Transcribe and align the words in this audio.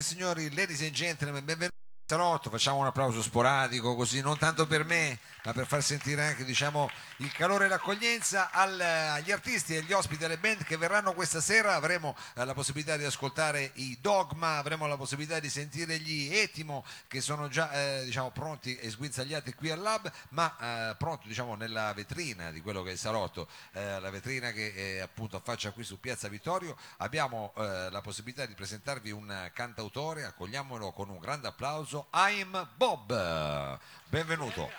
signori, 0.00 0.48
ladies 0.50 0.80
and 0.82 0.92
gentlemen, 0.92 1.44
benvenuti 1.44 1.87
salotto, 2.08 2.48
facciamo 2.48 2.78
un 2.78 2.86
applauso 2.86 3.20
sporadico 3.20 3.94
così, 3.94 4.22
non 4.22 4.38
tanto 4.38 4.66
per 4.66 4.82
me, 4.82 5.18
ma 5.44 5.52
per 5.52 5.66
far 5.66 5.82
sentire 5.82 6.24
anche 6.24 6.42
diciamo, 6.42 6.88
il 7.18 7.30
calore 7.32 7.66
e 7.66 7.68
l'accoglienza 7.68 8.50
al- 8.50 8.80
agli 8.80 9.30
artisti 9.30 9.74
e 9.74 9.78
agli 9.80 9.92
ospiti 9.92 10.24
alle 10.24 10.38
band 10.38 10.64
che 10.64 10.78
verranno 10.78 11.12
questa 11.12 11.42
sera. 11.42 11.74
Avremo 11.74 12.16
eh, 12.34 12.46
la 12.46 12.54
possibilità 12.54 12.96
di 12.96 13.04
ascoltare 13.04 13.72
i 13.74 13.98
Dogma, 14.00 14.56
avremo 14.56 14.86
la 14.86 14.96
possibilità 14.96 15.38
di 15.38 15.50
sentire 15.50 15.98
gli 15.98 16.34
Etimo 16.34 16.82
che 17.08 17.20
sono 17.20 17.48
già 17.48 17.70
eh, 17.72 18.04
diciamo, 18.06 18.30
pronti 18.30 18.74
e 18.78 18.88
sguinzagliati 18.88 19.52
qui 19.52 19.70
al 19.70 19.80
lab, 19.80 20.10
ma 20.30 20.90
eh, 20.90 20.96
pronti 20.96 21.28
diciamo, 21.28 21.56
nella 21.56 21.92
vetrina 21.92 22.50
di 22.50 22.62
quello 22.62 22.82
che 22.82 22.88
è 22.88 22.92
il 22.92 22.98
salotto, 22.98 23.48
eh, 23.72 24.00
la 24.00 24.08
vetrina 24.08 24.50
che 24.52 24.72
eh, 24.74 25.00
appunto 25.00 25.36
affaccia 25.36 25.72
qui 25.72 25.84
su 25.84 26.00
Piazza 26.00 26.28
Vittorio. 26.28 26.74
Abbiamo 26.98 27.52
eh, 27.58 27.90
la 27.90 28.00
possibilità 28.00 28.46
di 28.46 28.54
presentarvi 28.54 29.10
un 29.10 29.50
cantautore, 29.52 30.24
accogliamolo 30.24 30.92
con 30.92 31.10
un 31.10 31.18
grande 31.18 31.48
applauso. 31.48 31.97
I'm 32.10 32.68
Bob. 32.76 33.78
Benvenuto. 34.08 34.70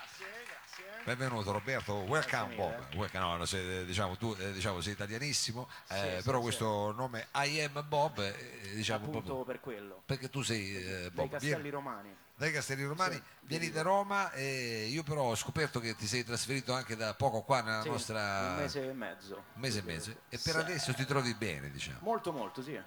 Benvenuto 1.02 1.50
Roberto, 1.50 1.94
welcome 1.94 2.54
Bob. 2.54 2.94
Welcome, 2.94 3.24
no, 3.24 3.36
no, 3.38 3.44
sei, 3.46 3.86
diciamo, 3.86 4.16
tu 4.16 4.36
eh, 4.38 4.52
diciamo, 4.52 4.80
sei 4.82 4.92
italianissimo, 4.92 5.68
eh, 5.88 6.16
sì, 6.18 6.24
però 6.24 6.36
sì. 6.36 6.42
questo 6.42 6.92
nome 6.92 7.28
I 7.34 7.60
am 7.62 7.84
Bob, 7.88 8.18
eh, 8.18 8.72
diciamo 8.74 9.06
appunto 9.06 9.22
proprio- 9.22 9.44
per 9.44 9.60
quello. 9.60 10.02
perché 10.04 10.28
tu 10.28 10.42
sei 10.42 10.76
eh, 10.76 11.00
Dai 11.00 11.10
Bob, 11.10 11.30
Castelli 11.30 11.54
vieni 11.54 11.70
Romani. 11.70 12.14
dai 12.36 12.52
Castelli 12.52 12.84
Romani, 12.84 13.22
vieni 13.40 13.70
da 13.70 13.80
Roma 13.82 14.30
e 14.32 14.88
io 14.90 15.02
però 15.02 15.22
ho 15.22 15.34
scoperto 15.34 15.80
che 15.80 15.96
ti 15.96 16.06
sei 16.06 16.22
trasferito 16.22 16.74
anche 16.74 16.96
da 16.96 17.14
poco 17.14 17.40
qua 17.40 17.62
nella 17.62 17.82
nostra... 17.82 18.50
un 18.50 18.56
mese 18.56 18.88
e 18.88 18.92
mezzo. 18.92 19.34
un 19.36 19.60
mese 19.60 19.78
e 19.78 19.82
mezzo 19.82 20.10
e 20.28 20.38
per 20.38 20.56
adesso 20.56 20.92
ti 20.92 21.06
trovi 21.06 21.34
bene 21.34 21.70
diciamo. 21.70 21.98
Molto 22.02 22.30
molto, 22.30 22.62
sì. 22.62 22.78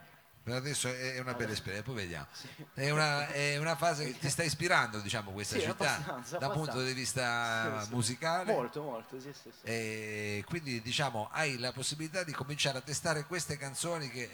Per 0.44 0.54
adesso 0.54 0.90
è 0.94 1.20
una 1.20 1.34
bella 1.36 1.54
esperienza, 1.54 1.86
poi 1.86 2.02
vediamo. 2.02 2.28
È 2.74 2.90
una, 2.90 3.30
è 3.30 3.56
una 3.58 3.78
fase 3.78 4.04
che 4.12 4.20
ti 4.20 4.30
sta 4.30 4.44
ispirando, 4.44 5.00
diciamo, 5.00 5.32
questa 5.32 5.56
Sì, 5.56 5.62
città 5.62 5.96
abbastanza, 5.96 6.38
da 6.38 6.50
punto 6.50 6.84
di 6.84 6.92
vista 6.92 7.80
Sì, 7.80 7.86
sì. 7.88 7.94
musicale. 7.94 8.52
Molto, 8.54 8.84
molto, 8.84 9.22
sì, 9.22 9.32
sì, 9.32 9.50
sì. 9.52 9.66
E 9.66 10.44
quindi 10.46 10.82
diciamo 10.82 11.30
hai 11.32 11.58
la 11.60 11.72
possibilità 11.72 12.24
di 12.24 12.34
cominciare 12.34 12.78
a 12.80 12.82
testare 12.82 13.24
queste 13.26 13.56
canzoni 13.56 14.10
che 14.10 14.24
eh, 14.24 14.30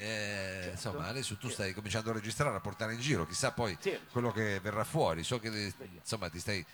Certo. 0.63 0.69
insomma 0.71 1.05
adesso 1.07 1.37
tu 1.37 1.47
Sì. 1.47 1.53
stai 1.53 1.73
cominciando 1.73 2.09
a 2.09 2.13
registrare, 2.13 2.55
a 2.55 2.59
portare 2.59 2.93
in 2.95 2.99
giro, 2.99 3.27
chissà 3.27 3.51
poi 3.51 3.77
Sì. 3.79 3.95
quello 4.11 4.31
che 4.31 4.59
verrà 4.61 4.83
fuori. 4.83 5.23
So 5.23 5.39
che 5.39 5.71
insomma 6.01 6.27
ti 6.29 6.39
stai 6.39 6.65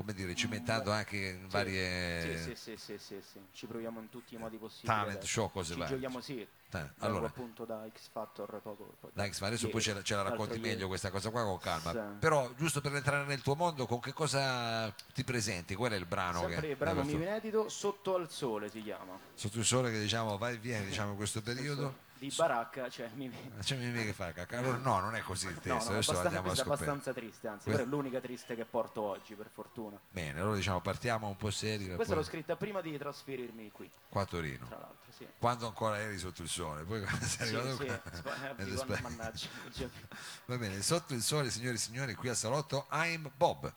come 0.00 0.14
dire 0.14 0.34
cimentando 0.34 0.90
anche 0.92 1.16
in 1.16 1.46
varie 1.48 2.38
Sì, 2.40 2.54
sì, 2.56 2.76
sì, 2.78 2.96
sì, 2.96 3.20
sì. 3.20 3.38
Ci 3.52 3.66
proviamo 3.66 4.00
in 4.00 4.08
tutti 4.08 4.34
i 4.34 4.38
modi 4.38 4.56
possibili. 4.56 4.86
talent 4.96 5.22
show, 5.24 5.50
cose 5.50 5.74
Ci 5.74 5.78
varie. 5.78 5.94
giochiamo, 5.94 6.20
sì. 6.22 6.40
Eh, 6.72 6.90
allora, 7.00 7.26
appunto 7.26 7.66
da 7.66 7.86
X 7.92 8.08
Factor 8.10 8.48
poco. 8.62 8.94
poco- 8.98 9.10
Dai, 9.12 9.30
ma 9.40 9.46
adesso 9.48 9.68
poi 9.68 9.82
ce 9.82 9.92
la, 10.14 10.22
racconti 10.22 10.58
meglio 10.58 10.86
questa 10.86 11.10
cosa 11.10 11.28
qua 11.28 11.44
con 11.44 11.58
calma. 11.58 11.92
Però, 12.18 12.50
giusto 12.56 12.80
per 12.80 12.94
entrare 12.94 13.26
nel 13.26 13.42
tuo 13.42 13.54
mondo, 13.56 13.84
con 13.84 14.00
che 14.00 14.14
cosa 14.14 14.90
ti 15.12 15.22
presenti? 15.22 15.74
Qual 15.74 15.92
è 15.92 15.96
il 15.96 16.06
brano 16.06 16.40
Sempre 16.40 16.60
che 16.60 16.66
il 16.68 16.76
brano 16.76 17.02
mio 17.02 17.16
tu- 17.16 17.20
inedito, 17.20 17.68
Sotto 17.68 18.14
al 18.14 18.30
sole 18.30 18.70
si 18.70 18.82
chiama. 18.82 19.18
sotto 19.34 19.58
il 19.58 19.64
sole 19.66 19.90
che 19.90 20.00
diciamo 20.00 20.38
vai 20.38 20.54
e 20.54 20.58
vieni 20.58 20.86
diciamo 20.86 21.10
in 21.10 21.16
questo 21.16 21.42
periodo? 21.42 22.08
Di 22.20 22.30
baracca, 22.36 22.90
cioè 22.90 23.08
mi... 23.14 23.32
C'è 23.62 23.76
mica 23.76 24.02
che 24.02 24.12
fa 24.12 24.30
cacca. 24.32 24.58
Allora, 24.58 24.76
no, 24.76 25.00
non 25.00 25.14
è 25.16 25.22
così 25.22 25.46
il 25.46 25.58
testo, 25.58 25.88
no, 25.88 25.96
adesso 25.96 26.20
andiamo 26.20 26.50
a 26.50 26.54
è 26.54 26.60
abbastanza 26.60 27.14
triste, 27.14 27.48
anzi, 27.48 27.64
Questa- 27.64 27.82
però 27.82 27.82
è 27.82 27.86
l'unica 27.96 28.20
triste 28.20 28.54
che 28.54 28.66
porto 28.66 29.00
oggi, 29.00 29.34
per 29.34 29.48
fortuna. 29.50 29.98
Bene, 30.10 30.38
allora 30.38 30.54
diciamo 30.56 30.82
partiamo 30.82 31.28
un 31.28 31.36
po' 31.38 31.50
seri. 31.50 31.86
Questa 31.86 32.04
poi- 32.04 32.14
l'ho 32.16 32.22
scritta 32.22 32.56
prima 32.56 32.82
di 32.82 32.98
trasferirmi 32.98 33.72
qui, 33.72 33.90
qua 34.10 34.20
a 34.20 34.26
Torino. 34.26 34.66
tra 34.66 34.76
l'altro, 34.76 35.10
sì. 35.16 35.26
Quando 35.38 35.66
ancora 35.66 35.98
eri 35.98 36.18
sotto 36.18 36.42
il 36.42 36.48
sole, 36.50 36.82
poi 36.84 37.00
quando 37.02 37.24
sei 37.24 37.46
Sì, 37.48 37.54
arrivato 37.54 37.76
sì, 37.76 37.84
qua- 37.86 38.02
spa- 38.12 38.46
eh, 38.48 38.50
ed 38.50 38.68
dico, 38.68 38.80
esper- 38.82 39.00
mannaggia. 39.00 39.48
Va 40.44 40.58
bene, 40.58 40.82
sotto 40.82 41.14
il 41.14 41.22
sole, 41.22 41.50
signori 41.50 41.76
e 41.76 41.78
signori, 41.78 42.14
qui 42.14 42.28
al 42.28 42.36
salotto, 42.36 42.86
I'm 42.90 43.30
Bob. 43.34 43.72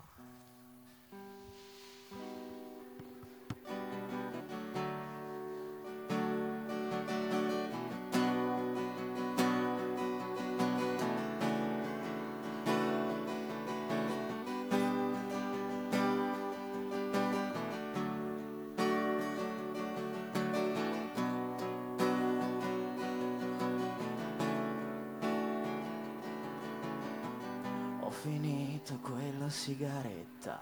Finito 28.24 29.00
quella 29.02 29.50
sigaretta, 29.50 30.58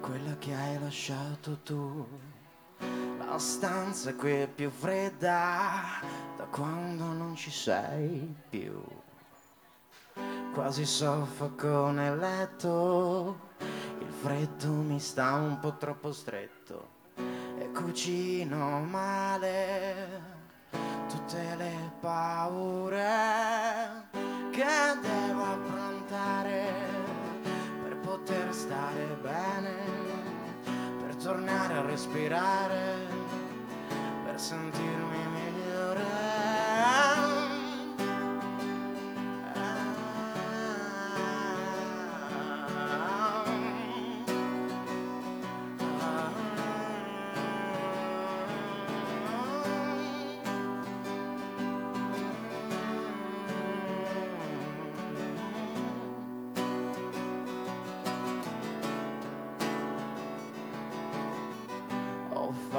quella 0.00 0.36
che 0.38 0.54
hai 0.54 0.78
lasciato 0.78 1.58
tu. 1.64 2.06
La 3.18 3.38
stanza 3.38 4.14
qui 4.14 4.30
è 4.30 4.46
più 4.46 4.70
fredda 4.70 6.00
da 6.36 6.44
quando 6.44 7.06
non 7.06 7.34
ci 7.34 7.50
sei 7.50 8.32
più. 8.48 8.80
Quasi 10.54 10.86
soffoco 10.86 11.90
nel 11.90 12.18
letto, 12.18 13.50
il 13.98 14.12
freddo 14.20 14.68
mi 14.68 15.00
sta 15.00 15.32
un 15.32 15.58
po' 15.58 15.76
troppo 15.78 16.12
stretto 16.12 16.90
e 17.58 17.68
cucino 17.72 18.78
male 18.78 20.20
tutte 21.08 21.56
le 21.56 21.94
paure 21.98 23.10
che 24.52 24.98
devo 25.00 25.42
affrontare 25.42 26.71
tornare 31.52 31.74
a 31.74 31.82
respirare, 31.82 32.96
per 34.24 34.40
sentirmi 34.40 35.18
migliore. 35.34 36.61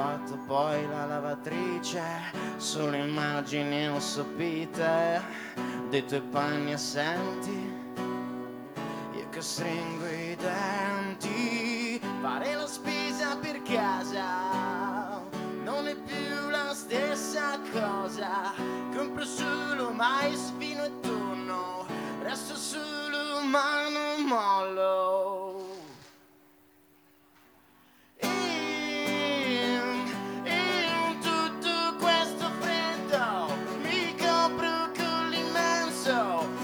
Fatto 0.04 0.36
poi 0.46 0.86
la 0.86 1.06
lavatrice 1.06 2.02
sulle 2.58 2.98
immagini 2.98 3.86
assopite 3.86 5.22
dei 5.88 6.04
tuoi 6.04 6.20
panni 6.20 6.74
assenti. 6.74 7.72
Io 9.14 9.28
che 9.30 9.40
stringo 9.40 10.06
i 10.06 10.36
denti, 10.36 11.98
fare 12.20 12.54
la 12.54 12.66
spesa 12.66 13.34
per 13.38 13.62
casa 13.62 15.22
non 15.62 15.88
è 15.88 15.96
più 15.96 16.50
la 16.50 16.74
stessa 16.74 17.58
cosa. 17.72 18.52
Compro 18.94 19.24
solo 19.24 19.90
mais, 19.90 20.52
vino 20.58 20.84
e 20.84 21.00
tonno, 21.00 21.86
resto 22.20 22.54
solo 22.54 23.40
ma 23.42 23.83
out. 36.24 36.63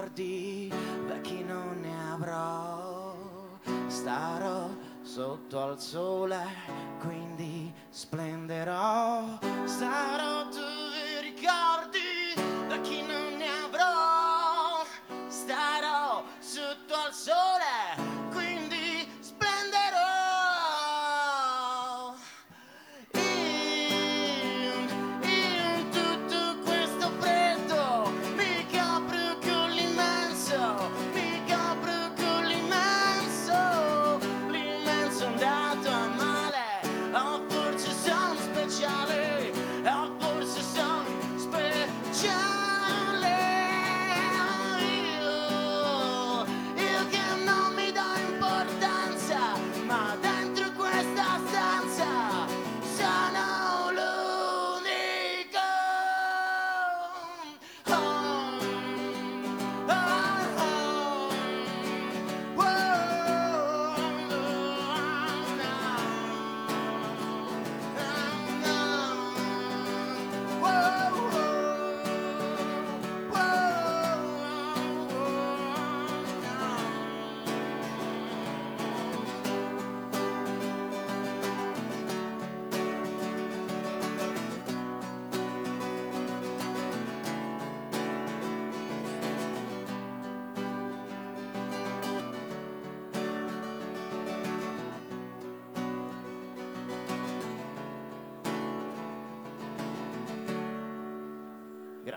Ricordi 0.00 0.72
vecchi 1.06 1.44
non 1.44 1.80
ne 1.80 2.12
avrò. 2.12 3.14
Starò 3.86 4.68
sotto 5.02 5.60
al 5.60 5.78
sole, 5.80 6.42
quindi 7.00 7.72
splenderò. 7.90 9.38
Starò 9.64 10.44
dove 10.44 10.79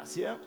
Grazie. 0.04 0.38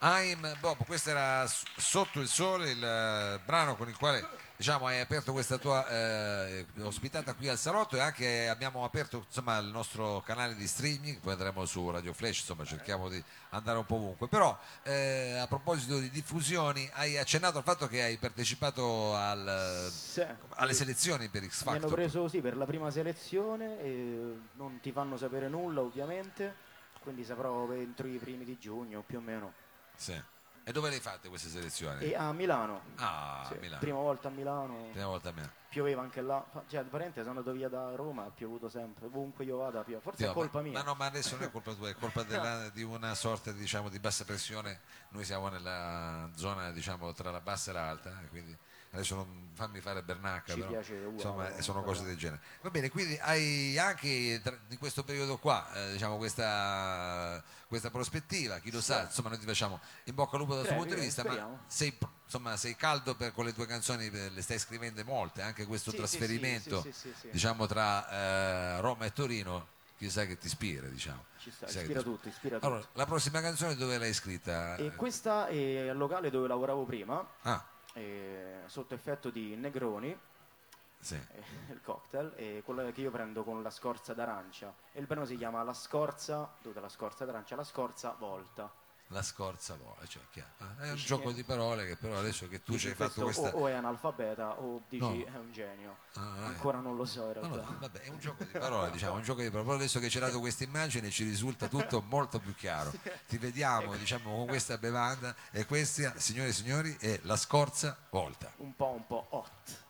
I'm 0.00 0.56
Bob, 0.58 0.84
questo 0.84 1.10
era 1.10 1.46
Sotto 1.46 2.20
il 2.20 2.26
sole, 2.26 2.70
il 2.70 2.82
eh, 2.82 3.40
brano 3.44 3.76
con 3.76 3.88
il 3.88 3.96
quale 3.96 4.26
diciamo, 4.58 4.86
hai 4.88 4.98
aperto 4.98 5.30
questa 5.32 5.56
tua 5.56 5.86
eh, 5.88 6.66
ospitata 6.80 7.32
qui 7.34 7.48
al 7.48 7.56
salotto 7.56 7.94
e 7.96 8.00
anche 8.00 8.48
abbiamo 8.48 8.82
aperto 8.84 9.24
insomma, 9.24 9.56
il 9.58 9.68
nostro 9.68 10.20
canale 10.26 10.56
di 10.56 10.66
streaming, 10.66 11.20
poi 11.20 11.32
andremo 11.34 11.64
su 11.64 11.88
Radio 11.88 12.12
Flash, 12.12 12.40
insomma 12.40 12.64
cerchiamo 12.64 13.08
di 13.08 13.22
andare 13.50 13.78
un 13.78 13.86
po' 13.86 13.94
ovunque. 13.94 14.26
Però 14.26 14.58
eh, 14.82 15.38
a 15.38 15.46
proposito 15.46 15.98
di 16.00 16.10
diffusioni, 16.10 16.90
hai 16.94 17.16
accennato 17.16 17.58
al 17.58 17.62
fatto 17.64 17.86
che 17.86 18.02
hai 18.02 18.16
partecipato 18.18 19.14
al- 19.14 19.88
Sì. 19.92 20.26
alle 20.56 20.74
selezioni 20.74 21.28
per 21.28 21.44
X 21.44 21.62
Mi 21.62 21.68
hanno 21.70 21.78
Factor. 21.80 21.94
preso 21.94 22.28
sì 22.28 22.40
per 22.40 22.56
la 22.56 22.66
prima 22.66 22.90
selezione 22.90 23.80
e 23.80 24.38
non 24.54 24.80
ti 24.82 24.90
fanno 24.90 25.16
sapere 25.16 25.48
nulla 25.48 25.82
ovviamente, 25.82 26.52
quindi 27.04 27.24
saprò 27.24 27.70
entro 27.72 28.08
i 28.08 28.18
primi 28.18 28.44
di 28.44 28.58
giugno 28.58 29.02
più 29.06 29.18
o 29.18 29.20
meno. 29.20 29.52
Sì. 29.94 30.20
E 30.68 30.72
dove 30.72 30.90
le 30.90 30.96
hai 30.96 31.00
fatte 31.00 31.30
queste 31.30 31.48
selezioni? 31.48 32.04
E 32.04 32.14
a 32.14 32.30
Milano. 32.34 32.82
Ah, 32.96 33.42
Sì, 33.48 33.56
Milano. 33.58 33.78
Prima 33.80 33.96
volta 34.00 34.28
a 34.28 34.30
Milano. 34.30 34.88
Prima 34.92 35.06
volta 35.06 35.30
a 35.30 35.32
Milano. 35.32 35.52
Pioveva 35.70 36.02
anche 36.02 36.20
là. 36.20 36.44
Cioè, 36.68 36.82
parente, 36.82 37.20
sono 37.22 37.38
andato 37.38 37.56
via 37.56 37.70
da 37.70 37.94
Roma, 37.94 38.24
ha 38.26 38.30
piovuto 38.30 38.68
sempre. 38.68 39.06
Ovunque 39.06 39.46
io 39.46 39.56
vada, 39.56 39.82
piove. 39.82 40.02
Forse 40.02 40.18
Dio, 40.24 40.30
è 40.30 40.34
colpa 40.34 40.58
ma, 40.58 40.64
mia. 40.64 40.72
Ma 40.78 40.82
no, 40.84 40.94
ma 40.94 41.06
adesso 41.06 41.36
non 41.36 41.44
è 41.46 41.50
colpa 41.50 41.72
tua, 41.72 41.88
è 41.88 41.94
colpa 41.94 42.22
della- 42.28 42.68
di 42.68 42.82
una 42.82 43.14
sorta 43.14 43.50
diciamo, 43.50 43.88
di 43.88 43.98
bassa 43.98 44.26
pressione. 44.26 44.80
Noi 45.08 45.24
siamo 45.24 45.48
nella 45.48 46.28
zona 46.34 46.70
diciamo, 46.70 47.14
tra 47.14 47.30
la 47.30 47.40
bassa 47.40 47.70
e 47.70 47.72
l'alta, 47.72 48.20
e 48.22 48.28
quindi 48.28 48.54
adesso 48.90 49.14
non 49.14 49.50
fammi 49.54 49.80
fare 49.80 50.02
Bernacca, 50.02 50.52
Ci 50.52 50.58
però, 50.60 50.70
piace 50.70 50.94
uguale, 50.94 51.12
insomma, 51.14 51.48
no? 51.48 51.60
sono 51.62 51.82
cose 51.82 52.04
del 52.04 52.16
genere. 52.16 52.40
Va 52.62 52.70
bene, 52.70 52.88
quindi 52.90 53.18
hai 53.20 53.76
anche 53.78 54.40
tra- 54.42 54.56
in 54.68 54.78
questo 54.78 55.02
periodo 55.04 55.36
qua 55.38 55.66
eh, 55.74 55.92
diciamo, 55.92 56.16
questa, 56.16 57.42
questa 57.66 57.90
prospettiva, 57.90 58.58
chi 58.60 58.70
lo 58.70 58.80
sa, 58.80 59.02
insomma 59.02 59.30
noi 59.30 59.38
ti 59.38 59.46
facciamo 59.46 59.80
in 60.04 60.14
bocca 60.14 60.36
al 60.36 60.42
lupo 60.42 60.54
dal 60.54 60.62
tuo 60.64 60.74
Prego, 60.74 60.84
punto 60.84 61.00
di 61.00 61.06
vista, 61.06 61.22
ma 61.24 61.30
speriamo. 61.32 61.58
sei, 61.66 61.92
pr- 61.92 62.08
insomma, 62.24 62.56
sei 62.56 62.76
caldo 62.76 63.14
per, 63.14 63.32
con 63.32 63.44
le 63.44 63.52
tue 63.52 63.66
canzoni, 63.66 64.06
eh, 64.06 64.30
le 64.30 64.42
stai 64.42 64.58
scrivendo 64.58 65.02
molte, 65.04 65.42
anche 65.42 65.66
questo 65.66 65.90
Sì, 65.90 65.96
sì, 65.96 66.06
sì, 66.06 66.06
trasferimento 66.16 66.80
sì, 66.82 66.92
sì, 66.92 66.98
sì, 66.98 67.14
sì. 67.20 67.28
diciamo 67.30 67.66
tra 67.66 68.08
eh, 68.10 68.80
Roma 68.80 69.04
e 69.04 69.12
Torino 69.12 69.76
chissà 69.98 70.24
che 70.26 70.38
ti 70.38 70.46
ispira 70.46 70.86
diciamo 70.86 71.24
Ci 71.40 71.50
sta, 71.50 71.66
ispira 71.66 72.00
ispira 72.00 72.54
tutto. 72.58 72.66
allora 72.66 72.86
la 72.92 73.04
prossima 73.06 73.40
canzone 73.40 73.74
dove 73.74 73.98
l'hai 73.98 74.14
scritta? 74.14 74.76
E 74.76 74.94
questa 74.94 75.48
è 75.48 75.88
al 75.88 75.96
locale 75.96 76.30
dove 76.30 76.46
lavoravo 76.46 76.84
prima, 76.84 77.26
ah 77.42 77.64
eh, 77.98 78.62
sotto 78.66 78.94
effetto 78.94 79.30
di 79.30 79.56
Negroni, 79.56 80.18
sì 80.98 81.14
eh, 81.14 81.72
il 81.72 81.80
cocktail, 81.82 82.32
e 82.36 82.62
quello 82.64 82.90
che 82.92 83.00
io 83.00 83.10
prendo 83.10 83.44
con 83.44 83.62
la 83.62 83.70
scorza 83.70 84.14
d'arancia. 84.14 84.72
E 84.92 85.00
il 85.00 85.06
brano 85.06 85.24
si 85.24 85.36
chiama 85.36 85.62
La 85.62 85.74
scorza, 85.74 86.52
dove 86.62 86.80
la 86.80 86.88
scorza 86.88 87.24
d'arancia, 87.24 87.56
la 87.56 87.64
scorza 87.64 88.14
volta. 88.18 88.77
La 89.10 89.22
scorza 89.22 89.74
vola 89.76 90.06
cioè, 90.06 90.22
chiaro. 90.30 90.50
Ah, 90.58 90.74
è 90.84 90.88
un 90.88 90.94
Dici 90.94 91.06
gioco 91.06 91.32
di 91.32 91.42
parole 91.42 91.86
che 91.86 91.96
però 91.96 92.18
adesso 92.18 92.46
che 92.48 92.62
tu 92.62 92.76
ci 92.76 92.88
hai 92.88 92.94
fatto 92.94 93.22
questa 93.22 93.54
o, 93.54 93.60
o 93.60 93.66
è 93.66 93.72
analfabeta 93.72 94.60
o 94.60 94.82
dici 94.88 95.02
No. 95.02 95.24
è 95.24 95.38
un 95.38 95.50
genio. 95.52 95.96
Ah, 96.14 96.36
eh. 96.40 96.44
Ancora 96.44 96.78
non 96.78 96.94
lo 96.96 97.04
so 97.04 97.22
in 97.22 97.26
No, 97.26 97.32
realtà. 97.32 97.70
no, 97.70 97.76
vabbè, 97.80 98.00
è 98.00 98.08
un 98.08 98.18
gioco 98.18 98.44
di 98.44 98.50
parole, 98.50 98.90
diciamo, 98.90 99.14
un 99.14 99.22
gioco 99.22 99.40
di 99.40 99.50
parole. 99.50 99.74
Adesso 99.76 99.98
che 100.00 100.08
ci 100.10 100.18
hai 100.18 100.24
dato 100.24 100.40
questa 100.40 100.64
immagine 100.64 101.10
ci 101.10 101.24
risulta 101.24 101.68
tutto 101.68 102.02
molto 102.08 102.38
più 102.38 102.54
chiaro. 102.54 102.92
Ti 103.26 103.38
vediamo, 103.38 103.96
diciamo, 103.96 104.34
con 104.36 104.46
questa 104.46 104.76
bevanda 104.78 105.34
e 105.52 105.64
questa, 105.64 106.12
signore 106.18 106.50
e 106.50 106.52
signori, 106.52 106.96
è 107.00 107.18
la 107.22 107.36
scorza 107.36 107.96
volta. 108.10 108.52
Un 108.56 108.74
po' 108.76 108.90
un 108.90 109.06
po' 109.06 109.26
hot. 109.30 109.86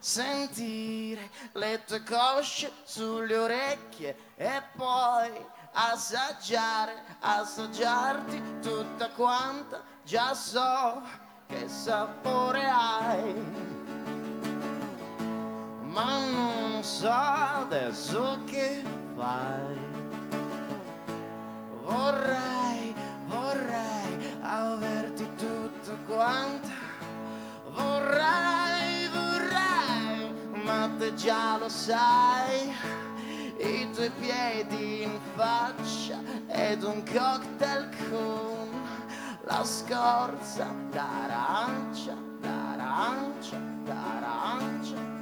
Sentire 0.00 1.30
le 1.52 1.84
tue 1.86 2.02
cosce 2.02 2.72
sulle 2.82 3.36
orecchie 3.36 4.16
e 4.34 4.62
poi 4.74 5.30
assaggiare, 5.72 7.04
assaggiarti 7.20 8.42
tutta 8.60 9.08
quanta, 9.10 9.82
già 10.02 10.34
so 10.34 11.02
che 11.46 11.68
sapore 11.68 12.64
hai. 12.68 13.68
Ma 15.82 16.24
non 16.26 16.82
so 16.82 17.10
adesso 17.10 18.38
che 18.46 18.82
fai. 19.16 19.88
Vorrei, 21.82 22.69
ma 31.00 31.06
te 31.06 31.14
già 31.14 31.56
lo 31.56 31.68
sai. 31.68 32.74
I 33.56 33.88
tuoi 33.92 34.10
piedi 34.18 35.02
in 35.02 35.18
faccia 35.34 36.20
ed 36.46 36.82
un 36.82 37.02
cocktail 37.04 37.88
con 38.10 38.68
la 39.44 39.64
scorza 39.64 40.74
d'arancia, 40.90 42.16
d'arancia, 42.40 43.56
d'arancia. 43.84 45.19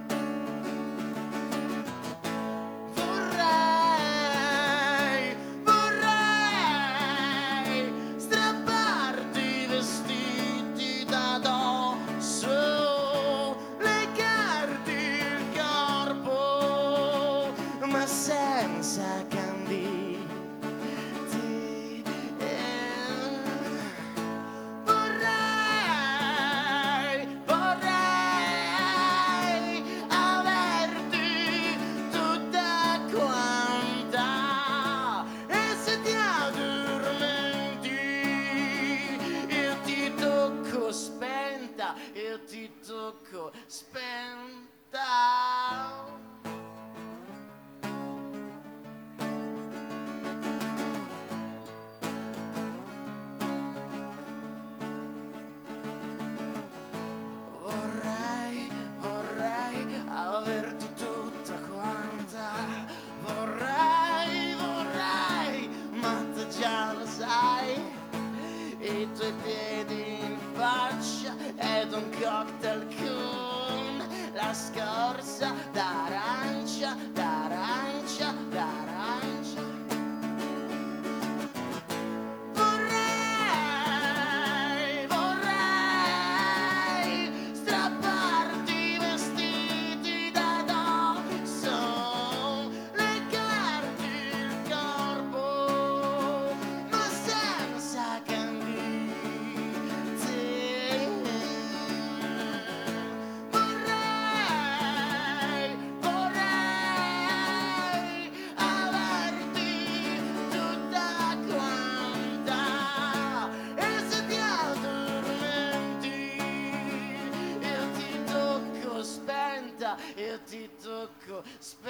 spend 121.60 121.87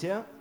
Grazie. 0.00 0.36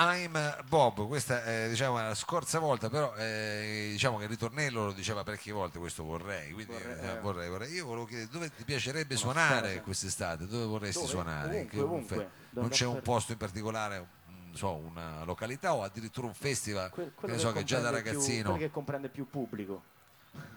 I'm 0.00 0.64
Bob, 0.68 1.06
questa 1.08 1.42
è 1.42 1.68
diciamo, 1.70 1.96
la 1.96 2.14
scorsa 2.14 2.58
volta, 2.60 2.88
però 2.90 3.14
eh, 3.16 3.88
diciamo 3.90 4.18
che 4.18 4.24
il 4.24 4.28
ritornello 4.30 4.84
lo 4.84 4.92
diceva 4.92 5.24
parecchie 5.24 5.52
volte, 5.52 5.78
questo 5.78 6.04
vorrei, 6.04 6.52
quindi 6.52 6.72
Vorrei, 6.72 6.98
eh, 7.00 7.08
eh. 7.16 7.20
vorrei, 7.20 7.48
vorrei. 7.48 7.72
Io 7.72 7.86
volevo 7.86 8.04
chiedere 8.04 8.28
dove 8.30 8.54
ti 8.54 8.62
piacerebbe 8.64 9.14
Una 9.14 9.22
suonare 9.22 9.58
strada. 9.68 9.80
quest'estate, 9.82 10.46
dove 10.46 10.64
vorresti 10.66 10.98
Dove? 11.00 11.10
suonare? 11.10 11.48
Ovunque, 11.50 11.76
Che- 11.76 11.82
ovunque. 11.82 12.30
non 12.50 12.68
c'è 12.68 12.86
un 12.86 13.00
posto 13.02 13.32
in 13.32 13.38
particolare, 13.38 14.06
non 14.28 14.54
so, 14.54 14.74
una 14.74 15.24
località 15.24 15.74
o 15.74 15.82
addirittura 15.82 16.26
un 16.28 16.34
festival, 16.34 16.90
Quel- 16.90 17.12
che 17.18 17.26
ne 17.26 17.38
so 17.38 17.50
che 17.52 17.64
già 17.64 17.80
da 17.80 17.90
comprende 17.90 18.10
più- 18.10 18.20
ragazzino, 18.20 18.42
quello 18.50 18.58
che 18.66 18.70
comprende 18.70 19.08
più 19.08 19.26
pubblico, 19.28 19.82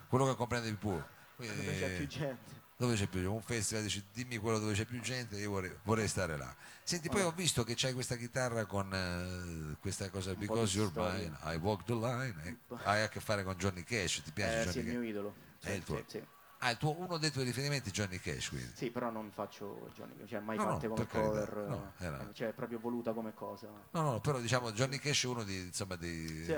quello 0.08 0.26
che 0.28 0.36
comprende 0.36 0.72
più. 0.74 1.02
Quindi, 1.38 1.56
dove 1.66 1.80
c'è 1.80 1.96
più 1.96 2.08
gente. 2.08 2.60
Dove 2.82 2.96
c'è 2.96 3.08
più 3.08 3.32
un 3.32 3.42
festival 3.42 3.84
dici 3.84 4.04
dimmi 4.12 4.38
quello 4.38 4.60
dove 4.60 4.74
c'è 4.74 4.86
più 4.86 5.00
gente 5.02 5.38
io 5.38 5.50
vorrei, 5.52 5.76
vorrei 5.84 6.08
stare 6.08 6.36
là 6.38 6.54
senti 6.84 7.10
poi 7.10 7.22
ho 7.22 7.32
visto 7.32 7.64
che 7.64 7.74
c'hai 7.76 7.94
questa 7.94 8.16
chitarra 8.16 8.66
con 8.66 8.92
eh, 8.94 9.78
questa 9.80 10.10
cosa 10.10 10.32
di 10.32 10.38
because 10.38 10.76
you're 10.76 10.92
storia. 10.92 11.14
mine 11.14 11.38
I 11.44 11.58
walk 11.58 11.84
the 11.86 11.94
line 11.94 12.36
eh, 12.44 12.58
hai 12.84 13.04
a 13.04 13.10
che 13.10 13.20
fare 13.20 13.44
con 13.44 13.56
Johnny 13.56 13.84
Cash 13.84 14.22
ti 14.24 14.32
piace 14.32 14.58
Eh, 14.58 14.64
Johnny 14.64 14.72
sì, 14.72 14.80
il 14.80 14.86
Cash 14.86 14.94
mio 14.96 15.04
idolo. 15.04 15.34
È 15.62 15.70
Sì, 15.70 15.76
il 15.76 15.84
tuo. 15.84 15.96
sì, 15.98 16.04
sì. 16.08 16.24
ah 16.60 16.70
il 16.72 16.78
tuo 16.78 16.98
uno 17.00 17.18
dei 17.18 17.32
tuoi 17.32 17.46
riferimenti 17.46 17.90
è 17.90 17.92
Johnny 17.94 18.20
Cash 18.20 18.50
quindi 18.50 18.72
Sì, 18.76 18.90
però 18.90 19.10
non 19.12 19.30
faccio 19.32 19.90
Johnny, 19.94 20.26
cioè 20.28 20.40
mai 20.40 20.58
No, 20.58 20.64
no, 20.64 20.74
fatte 20.74 20.88
come 20.88 21.08
cover, 21.08 21.56
no, 21.68 21.94
era- 22.00 22.30
cioè 22.34 22.50
è 22.50 22.54
proprio 22.54 22.80
voluta 22.80 23.14
come 23.14 23.34
cosa. 23.34 23.68
no 23.92 24.02
no 24.02 24.20
però 24.20 24.40
diciamo 24.40 24.72
Johnny 24.72 24.98
Cash 24.98 25.24
è 25.24 25.28
uno 25.28 25.44
di 25.44 25.58
insomma 25.58 25.96
di 25.96 26.44
Sì, 26.44 26.58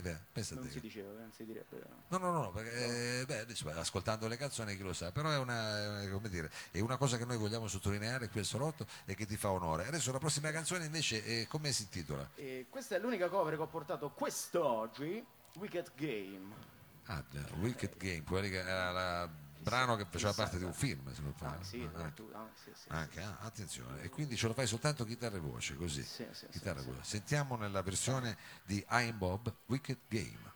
beh, 0.00 0.18
non 0.54 0.70
si 0.70 0.80
diceva, 0.80 1.12
non 1.12 1.32
si 1.32 1.44
direbbe. 1.44 1.82
No, 2.08 2.18
no, 2.18 2.30
no, 2.30 2.42
no, 2.44 2.50
perché 2.50 3.20
eh, 3.20 3.26
beh, 3.26 3.40
adesso, 3.40 3.68
ascoltando 3.68 4.26
le 4.26 4.36
canzoni 4.36 4.76
chi 4.76 4.82
lo 4.82 4.92
sa, 4.92 5.12
però 5.12 5.30
è 5.30 5.36
una, 5.36 6.02
eh, 6.02 6.10
come 6.10 6.28
dire, 6.28 6.50
è 6.70 6.80
una 6.80 6.96
cosa 6.96 7.18
che 7.18 7.24
noi 7.24 7.36
vogliamo 7.36 7.68
sottolineare 7.68 8.28
qui 8.28 8.40
al 8.40 8.46
Salotto 8.46 8.86
e 9.04 9.14
che 9.14 9.26
ti 9.26 9.36
fa 9.36 9.50
onore. 9.50 9.86
Adesso 9.86 10.10
la 10.12 10.18
prossima 10.18 10.50
canzone 10.50 10.86
invece 10.86 11.24
eh, 11.24 11.46
come 11.46 11.72
si 11.72 11.82
intitola? 11.82 12.30
E 12.36 12.66
questa 12.70 12.96
è 12.96 12.98
l'unica 12.98 13.28
cover 13.28 13.54
che 13.56 13.60
ho 13.60 13.66
portato 13.66 14.10
quest'oggi, 14.10 15.24
Wicked 15.56 15.92
Game. 15.94 16.54
Ah, 17.06 17.22
Wicked 17.58 17.96
Game, 17.98 18.22
quello 18.22 18.48
che 18.48 18.58
era 18.58 18.90
la- 18.90 19.28
brano 19.62 19.96
che 19.96 20.06
faceva 20.10 20.32
parte 20.34 20.58
di 20.58 20.64
un 20.64 20.72
film, 20.72 21.12
se 21.12 21.22
non 21.22 21.30
Ah, 21.30 21.34
fa- 21.36 21.62
sì, 21.62 21.88
ah, 21.94 22.10
tu- 22.10 22.30
ah, 22.34 22.50
sì, 22.54 22.70
sì, 22.74 22.88
anche, 22.88 23.20
ah, 23.22 23.38
attenzione, 23.40 24.02
e 24.02 24.08
quindi 24.10 24.36
ce 24.36 24.46
lo 24.48 24.54
fai 24.54 24.66
soltanto 24.66 25.04
chitarra 25.04 25.36
e 25.36 25.40
voce, 25.40 25.76
così. 25.76 26.02
Sì, 26.02 26.26
sì, 26.32 26.34
sì, 26.34 26.46
chitarra 26.50 26.80
e 26.80 26.84
voce. 26.84 27.00
Sentiamo 27.04 27.56
nella 27.56 27.82
versione 27.82 28.36
di 28.64 28.84
I'm 28.90 29.16
Bob, 29.18 29.54
Wicked 29.66 30.00
Game. 30.08 30.51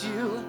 You. 0.00 0.41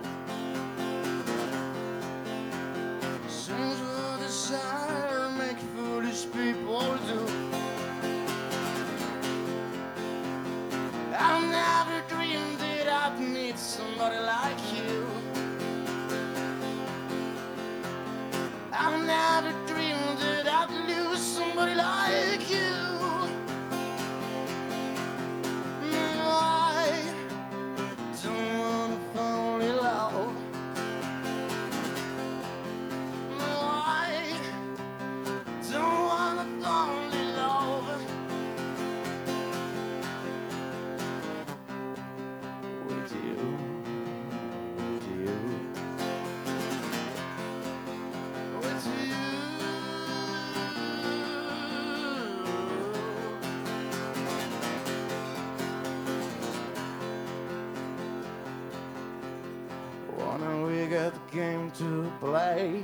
To 61.77 62.11
play 62.19 62.83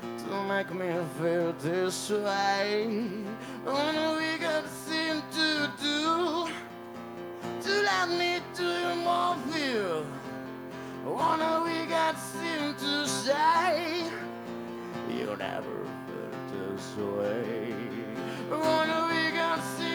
to 0.00 0.42
make 0.44 0.72
me 0.72 0.90
feel 1.18 1.52
this 1.54 2.10
way. 2.10 2.86
Only 3.66 4.06
wicked 4.18 4.64
thing 4.86 5.22
to 5.32 5.72
do 5.82 6.48
to 7.62 7.82
let 7.82 8.08
me 8.08 8.38
do 8.56 8.94
more 9.02 9.36
feel. 9.50 10.06
Only 11.06 11.72
wicked 11.72 12.16
thing 12.18 12.74
to 12.76 13.08
say. 13.08 14.04
You 15.10 15.36
never 15.36 15.78
felt 16.06 16.36
this 16.52 16.96
way. 16.96 17.74
Only 18.50 19.14
wicked 19.14 19.60
thing 19.76 19.91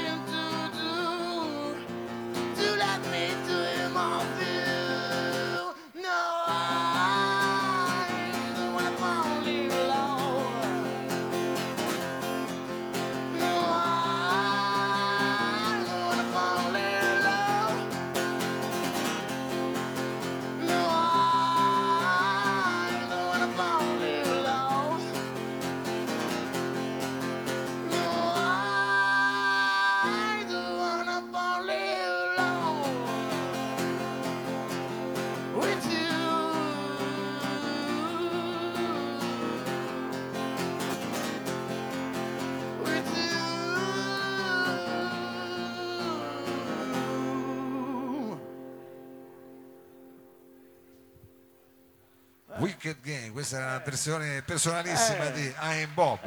Wicked 52.67 52.99
Game, 53.01 53.31
questa 53.31 53.57
è 53.59 53.61
una 53.61 53.77
versione 53.79 54.41
personalissima 54.41 55.27
Eh. 55.27 55.31
di 55.31 55.45
I 55.45 55.83
am 55.83 55.93
Bob. 55.93 56.19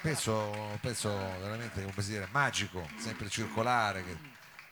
Pezzo, 0.00 0.78
pezzo 0.80 1.10
veramente, 1.10 1.82
come 1.82 2.02
si 2.02 2.10
dire, 2.12 2.26
magico, 2.30 2.88
sempre 2.98 3.28
circolare, 3.28 4.02
che 4.02 4.16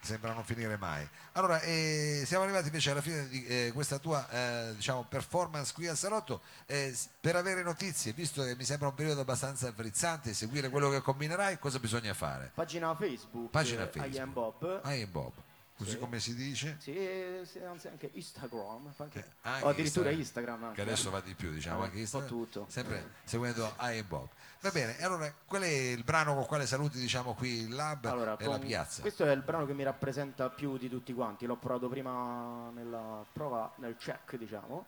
sembra 0.01 0.33
non 0.33 0.43
finire 0.43 0.79
mai. 0.79 1.07
Allora, 1.33 1.61
eh, 1.61 2.23
siamo 2.25 2.45
arrivati 2.45 2.67
invece 2.69 2.93
alla 2.93 3.03
fine 3.03 3.29
di 3.29 3.45
eh, 3.45 3.71
questa 3.75 3.99
tua 3.99 4.27
eh, 4.31 4.75
diciamo, 4.75 5.05
performance 5.05 5.75
qui 5.75 5.87
al 5.87 5.99
Salotto. 5.99 6.41
Eh, 6.65 6.97
per 7.21 7.37
avere 7.37 7.63
notizie, 7.63 8.13
visto 8.15 8.43
che 8.43 8.57
mi 8.57 8.65
sembra 8.65 8.89
un 8.89 8.95
periodo 8.95 9.21
abbastanza 9.21 9.71
frizzante, 9.75 10.33
seguire 10.33 10.71
quello 10.71 10.89
che 10.89 11.03
combinerai, 11.03 11.59
cosa 11.59 11.79
bisogna 11.79 12.15
fare? 12.15 12.53
Pagina 12.55 12.95
Facebook, 12.95 13.51
Pagina 13.51 13.83
eh, 13.83 13.91
Facebook. 13.93 14.15
I 14.15 14.19
am 14.19 14.33
Bob. 14.33 14.81
I 14.87 15.03
am 15.03 15.11
Bob, 15.11 15.33
così 15.81 15.93
Sì. 15.93 15.99
come 15.99 16.21
si 16.21 16.35
dice. 16.35 16.77
Sì, 16.79 16.95
e 16.95 17.43
anzi 17.67 17.89
anche 17.89 18.11
Instagram, 18.13 18.93
anche- 18.99 19.19
Eh, 19.19 19.25
anche 19.49 19.65
o 19.65 19.69
addirittura 19.71 20.11
Instagram, 20.11 20.55
Instagram. 20.57 20.75
che 20.75 20.83
adesso 20.83 21.11
va 21.11 21.21
di 21.21 21.35
più 21.35 21.51
diciamo 21.51 21.81
Eh, 21.81 21.85
anche 21.87 21.99
Instagram, 22.01 22.29
tutto. 22.29 22.67
sempre 22.69 23.13
seguendo 23.25 23.65
I 23.81 23.99
am 23.99 24.07
Bob 24.07 24.29
va 24.61 24.71
bene 24.71 24.99
e 24.99 25.05
allora 25.05 25.33
qual 25.47 25.63
è 25.63 25.67
il 25.69 26.05
brano 26.05 26.35
con 26.35 26.45
quale 26.45 26.67
saluti 26.67 26.99
diciamo 26.99 27.33
qui 27.33 27.63
il 27.63 27.75
lab 27.75 28.05
Allora, 28.05 28.37
e 28.37 28.45
la 28.45 28.51
con- 28.59 28.61
piazza 28.67 29.01
questo 29.01 29.25
è 29.25 29.31
il 29.33 29.41
brano 29.41 29.65
che 29.65 29.73
mi 29.73 29.85
rappresenta 29.85 30.51
più 30.51 30.77
di 30.77 30.91
tutti 30.91 31.15
quanti. 31.15 31.47
L'ho 31.47 31.57
provato 31.57 31.89
prima 31.89 32.69
nella 32.75 33.25
prova, 33.33 33.73
nel 33.77 33.97
check, 33.97 34.37
diciamo. 34.37 34.85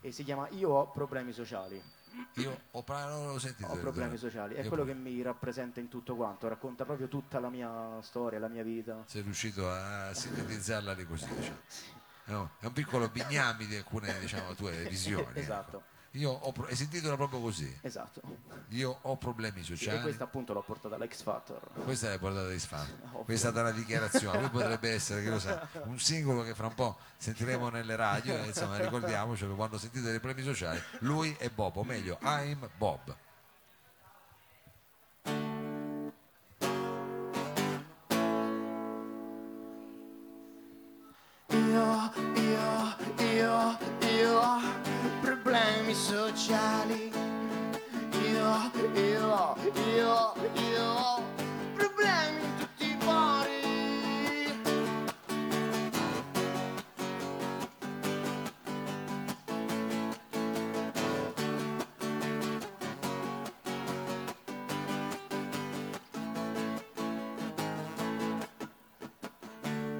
E 0.00 0.10
si 0.10 0.24
chiama 0.24 0.48
Io 0.52 0.70
ho 0.70 0.90
problemi 0.90 1.32
sociali. 1.32 1.82
Io 2.34 2.60
ho, 2.70 2.84
l'ho 2.86 3.38
sentito 3.38 3.70
Ho 3.70 3.76
problemi 3.76 4.16
sociali. 4.16 4.54
È 4.54 4.62
Io 4.62 4.68
quello 4.68 4.82
pure. 4.84 4.94
che 4.94 5.00
mi 5.00 5.22
rappresenta 5.22 5.80
in 5.80 5.88
tutto 5.88 6.16
quanto. 6.16 6.48
Racconta 6.48 6.84
proprio 6.84 7.08
tutta 7.08 7.38
la 7.40 7.48
mia 7.48 8.00
storia, 8.02 8.38
la 8.38 8.48
mia 8.48 8.62
vita. 8.62 9.02
sei 9.06 9.22
riuscito 9.22 9.70
a 9.70 10.12
sintetizzarla 10.12 10.92
lì 10.92 11.06
così 11.06 11.26
diciamo. 11.34 11.58
è, 12.24 12.32
un, 12.32 12.48
è 12.60 12.66
un 12.66 12.72
piccolo 12.72 13.08
bignami 13.08 13.66
di 13.66 13.76
alcune 13.76 14.18
diciamo 14.18 14.54
tue 14.54 14.84
visioni 14.88 15.40
ecco. 15.40 15.82
Io 16.14 16.30
ho 16.30 16.54
e 16.68 16.76
si 16.76 16.84
intitola 16.84 17.16
proprio 17.16 17.40
così 17.40 17.76
Esatto. 17.82 18.20
io 18.68 18.98
ho 19.02 19.16
problemi 19.16 19.64
sociali 19.64 19.98
e 19.98 20.00
questa 20.00 20.24
appunto 20.24 20.52
l'ho 20.52 20.62
portata 20.62 20.94
all'X 20.94 21.22
Factor. 21.22 21.60
Questa 21.82 22.06
è 22.06 22.10
la 22.10 22.18
portata 22.18 22.48
di 22.48 22.58
Sfano. 22.58 22.88
Ovvio. 23.12 23.24
Questa 23.24 23.48
è 23.48 23.50
stata 23.50 23.62
la 23.62 23.72
dichiarazione. 23.72 24.38
Poi 24.38 24.50
potrebbe 24.50 24.90
essere, 24.94 25.22
che 25.22 25.30
lo 25.30 25.40
sa, 25.40 25.66
un 25.84 25.98
singolo 25.98 26.42
che 26.42 26.54
fra 26.54 26.66
un 26.68 26.74
po' 26.74 26.96
sentiremo 27.16 27.68
nelle 27.68 27.96
radio. 27.96 28.36
insomma, 28.44 28.76
ricordiamoci 28.78 29.46
che 29.46 29.54
quando 29.54 29.76
sentite 29.78 30.10
dei 30.10 30.20
problemi 30.20 30.46
sociali, 30.46 30.80
lui 31.00 31.34
è 31.38 31.50
Bob, 31.50 31.76
o 31.76 31.84
meglio, 31.84 32.18
I'm 32.22 32.68
Bob. 32.76 33.16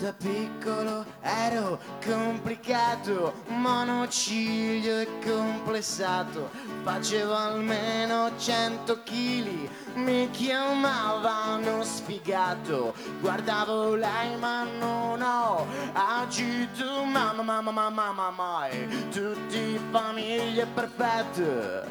Da 0.05 0.13
piccolo 0.13 1.07
ero 1.23 1.81
complicato, 2.05 3.33
monociglio 3.47 4.99
e 4.99 5.09
complessato. 5.25 6.51
Facevo 6.83 7.35
almeno 7.35 8.31
100 8.37 9.03
kg, 9.03 9.69
mi 9.95 10.29
chiamavano 10.31 11.83
sfigato. 11.85 12.93
Guardavo 13.19 13.95
lei 13.95 14.37
ma 14.37 14.65
non 14.79 15.23
ho 15.23 15.67
agito, 15.95 17.03
mamma, 17.05 17.43
mamma, 17.43 17.71
mamma, 17.71 18.11
mamma, 18.11 18.31
mai. 18.31 19.09
Tutti 19.11 19.81
famiglie 19.91 20.67
perfette, 20.67 21.83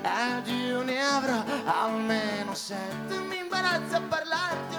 ed 0.00 0.46
io 0.46 0.82
ne 0.82 1.02
avrò 1.02 1.44
almeno 1.66 2.54
sette. 2.54 3.18
Mi 3.28 3.36
imbarazza 3.40 4.00
parlarti, 4.00 4.77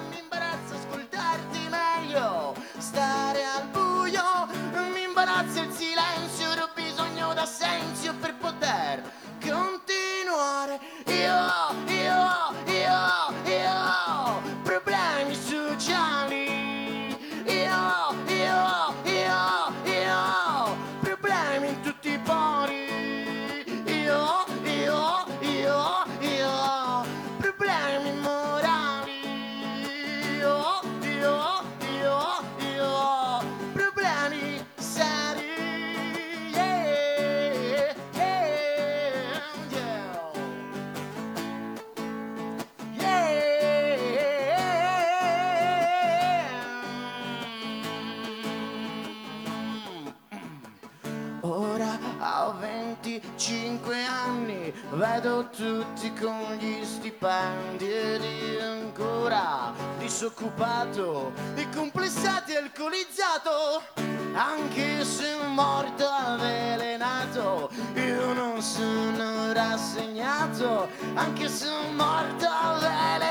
vedo 55.19 55.49
tutti 55.49 56.13
con 56.13 56.55
gli 56.58 56.84
stipendi 56.86 57.91
ed 57.91 58.23
io 58.23 58.71
ancora 58.71 59.73
disoccupato 59.97 61.34
e 61.55 61.67
complessato 61.75 62.51
e 62.51 62.58
alcolizzato. 62.58 63.84
Anche 64.34 65.03
se 65.03 65.36
morto 65.47 66.08
avvelenato, 66.08 67.69
io 67.95 68.34
non 68.34 68.62
sono 68.62 69.51
rassegnato. 69.51 70.88
Anche 71.15 71.49
se 71.49 71.67
morto 71.93 72.45
avvelenato, 72.47 73.28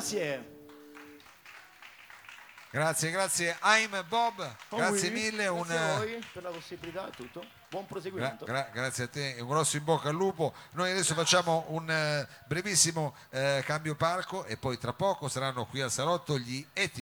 Grazie. 0.00 0.58
Grazie, 2.72 3.10
grazie 3.10 3.58
I'm 3.64 4.04
Bob, 4.08 4.56
grazie 4.70 5.08
Oui, 5.08 5.14
mille, 5.14 5.46
un, 5.48 5.66
Grazie 5.66 5.76
a 5.90 5.96
voi 5.96 6.24
per 6.32 6.42
la 6.44 6.50
possibilità 6.50 7.08
e 7.08 7.10
tutto. 7.10 7.40
Buon 7.68 7.82
gra- 7.82 7.92
proseguimento. 7.92 8.44
gra- 8.46 8.70
grazie 8.72 9.04
a 9.04 9.08
te 9.08 9.36
un 9.40 9.48
grosso 9.48 9.76
in 9.76 9.84
bocca 9.84 10.08
al 10.08 10.14
lupo. 10.14 10.54
Noi 10.70 10.90
adesso 10.90 11.12
facciamo 11.14 11.64
un 11.68 11.90
eh, 11.90 12.26
brevissimo 12.46 13.14
eh, 13.28 13.62
cambio 13.66 13.94
palco 13.94 14.44
e 14.46 14.56
poi 14.56 14.78
tra 14.78 14.94
poco 14.94 15.28
saranno 15.28 15.66
qui 15.66 15.82
al 15.82 15.90
salotto 15.90 16.38
gli 16.38 16.66
Eti. 16.72 16.98